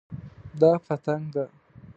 دا 0.59 0.71
پتنګ 0.85 1.25
ده 1.33 1.43